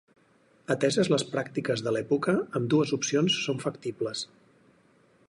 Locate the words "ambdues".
2.61-2.97